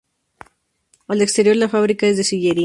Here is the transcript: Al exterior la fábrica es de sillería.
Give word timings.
Al 1.09 1.21
exterior 1.21 1.55
la 1.57 1.69
fábrica 1.69 2.07
es 2.07 2.17
de 2.17 2.23
sillería. 2.23 2.59